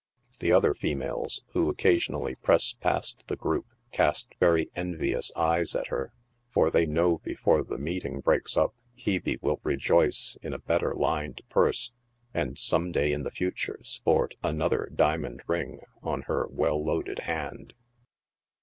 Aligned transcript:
The 0.39 0.51
other 0.51 0.73
females 0.73 1.43
who 1.53 1.69
occasionally 1.69 2.33
press 2.33 2.73
past 2.73 3.27
the 3.27 3.35
group 3.35 3.67
cast 3.91 4.33
verv 4.39 4.65
envious 4.75 5.31
eyes 5.35 5.75
at 5.75 5.89
her, 5.89 6.11
for 6.49 6.71
they 6.71 6.87
know 6.87 7.19
before 7.19 7.63
the 7.63 7.77
meet 7.77 8.03
ing 8.03 8.19
breaks 8.19 8.57
up 8.57 8.73
Hebe 8.97 9.37
will 9.43 9.59
rejoice 9.61 10.37
in 10.41 10.53
a 10.55 10.57
better 10.57 10.95
lined 10.95 11.43
purse, 11.49 11.91
and 12.33 12.57
some 12.57 12.91
day 12.91 13.11
in 13.11 13.21
the 13.21 13.29
future 13.29 13.77
sport 13.83 14.33
another 14.41 14.89
diamond 14.91 15.43
ring 15.45 15.77
on 16.01 16.23
her 16.23 16.47
well 16.49 16.83
loaded 16.83 17.19
hand. 17.19 17.75